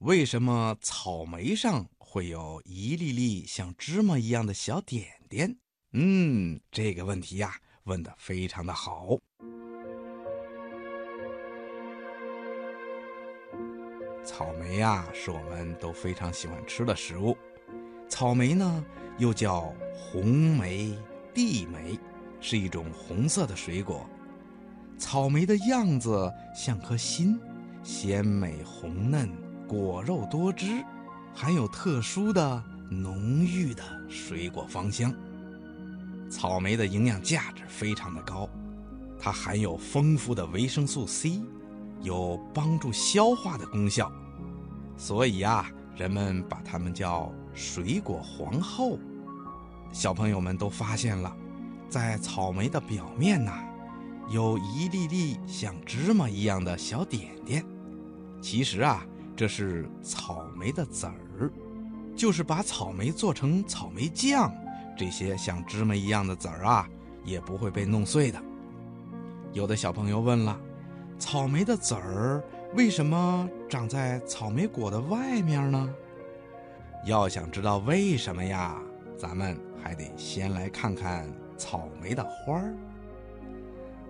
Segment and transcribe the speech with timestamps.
[0.00, 5.54] 为什么草莓上会有一粒粒像芝麻一样的小点点？
[5.92, 9.18] 嗯，这个问题呀，问的非常的好。
[14.24, 17.36] 草莓呀，是我们都非常喜欢吃的食物。
[18.08, 18.82] 草莓呢，
[19.18, 20.98] 又叫红莓、
[21.34, 21.98] 地莓，
[22.40, 24.08] 是一种红色的水果。
[24.96, 27.38] 草莓的样子像颗心，
[27.82, 29.30] 鲜美红嫩，
[29.70, 30.84] 果肉多汁，
[31.32, 35.14] 含有特殊的浓郁的水果芳香。
[36.28, 38.50] 草莓的营养价值非常的高，
[39.16, 41.40] 它含有丰富的维生素 C，
[42.02, 44.10] 有帮助消化的功效，
[44.96, 48.98] 所以啊，人们把它们叫水果皇后。
[49.92, 51.32] 小朋友们都发现了，
[51.88, 53.62] 在草莓的表面呐。
[54.28, 57.64] 有一粒粒像芝麻一样的小点点，
[58.40, 59.06] 其实啊，
[59.40, 61.50] 这是草莓的籽儿，
[62.14, 64.52] 就是把草莓做成草莓酱，
[64.94, 66.86] 这些像芝麻一样的籽儿啊，
[67.24, 68.38] 也不会被弄碎的。
[69.54, 70.60] 有的小朋友问了，
[71.18, 75.94] 草莓的籽儿为什么长在草莓果的外面呢？
[77.06, 78.76] 要想知道为什么呀，
[79.16, 81.26] 咱们还得先来看看
[81.56, 82.74] 草莓的花儿。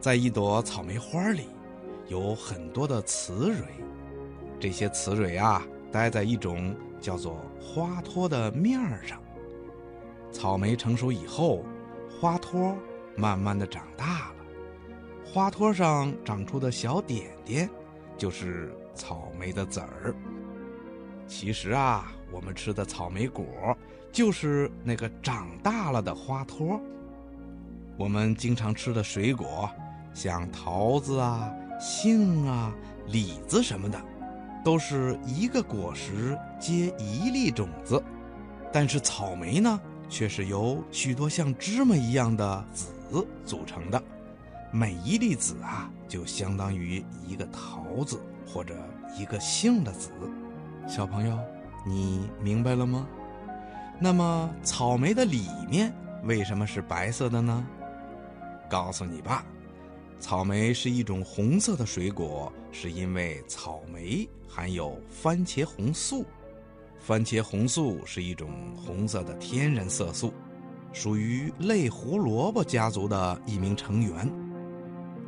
[0.00, 1.48] 在一朵草莓花里，
[2.06, 3.66] 有很多的雌蕊，
[4.60, 9.20] 这些雌蕊啊，待在一种叫做花托的面儿上。
[10.32, 11.64] 草莓成熟以后，
[12.20, 12.76] 花托
[13.16, 14.34] 慢慢的长大了，
[15.24, 17.68] 花托上长出的小点点，
[18.16, 20.14] 就是草莓的籽儿。
[21.26, 23.46] 其实啊，我们吃的草莓果，
[24.10, 26.80] 就是那个长大了的花托。
[27.96, 29.68] 我们经常吃的水果。
[30.14, 31.48] 像桃子啊、
[31.78, 32.74] 杏啊、
[33.06, 34.00] 李子什么的，
[34.64, 38.02] 都是一个果实结一粒种子，
[38.72, 44.02] 但是草莓呢，却是由许多像芝麻一样的籽组成的，
[44.70, 48.74] 每一粒籽啊，就相当于一个桃子或者
[49.16, 50.10] 一个杏的籽。
[50.86, 51.38] 小朋友，
[51.86, 53.06] 你明白了吗？
[53.98, 55.92] 那么草莓的里面
[56.24, 57.66] 为什么是白色的呢？
[58.68, 59.44] 告诉你吧。
[60.20, 66.24] 草莓是一种红色的水果，是因为草莓含有番茄红素。
[66.98, 70.34] 番茄红素是一种红色的天然色素，
[70.92, 74.30] 属于类胡萝卜家族的一名成员。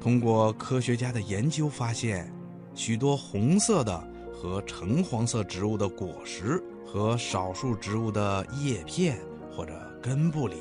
[0.00, 2.30] 通过科学家的研究发现，
[2.74, 9.18] 许多红色的和橙黄色植物的果实和少数植物的叶片
[9.56, 9.72] 或者
[10.02, 10.56] 根部里，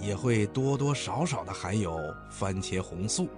[0.00, 3.28] 也会多多少少的含有番茄红素。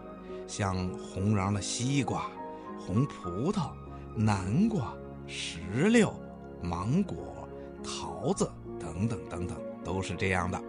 [0.46, 2.30] 像红瓤的西瓜、
[2.78, 3.70] 红葡萄、
[4.14, 4.94] 南瓜、
[5.26, 6.12] 石榴、
[6.62, 7.48] 芒果、
[7.82, 10.62] 桃子等等等等，都是这样的。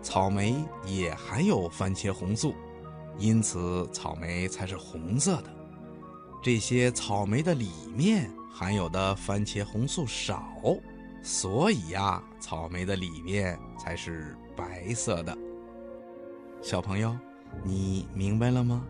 [0.00, 2.54] 草莓也含有番茄红素，
[3.18, 5.50] 因此草莓才是红色的。
[6.42, 10.44] 这些草莓的里面含有的番茄红素少，
[11.22, 15.36] 所以呀，草莓的里面才是白色的。
[16.60, 17.16] 小朋友。
[17.64, 18.84] 你明白了吗？